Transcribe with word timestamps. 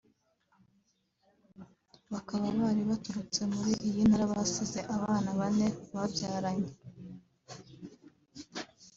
bakaba 2.13 2.47
bari 2.59 2.81
baturutse 2.89 3.41
muri 3.53 3.71
iyi 3.87 4.01
Ntara 4.07 4.25
basize 4.33 4.79
abana 4.95 5.29
bane 5.39 5.67
babyaranye 5.95 6.71